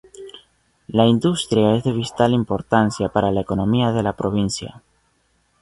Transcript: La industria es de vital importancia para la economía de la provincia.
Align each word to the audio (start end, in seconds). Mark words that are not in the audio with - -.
La 0.87 1.05
industria 1.05 1.75
es 1.75 1.83
de 1.83 1.91
vital 1.93 2.33
importancia 2.33 3.09
para 3.09 3.29
la 3.31 3.41
economía 3.41 3.91
de 3.91 4.01
la 4.01 4.13
provincia. 4.17 4.81